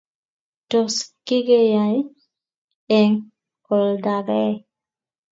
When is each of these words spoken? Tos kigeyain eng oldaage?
Tos 0.69 0.95
kigeyain 1.27 2.05
eng 2.99 3.15
oldaage? 3.75 4.43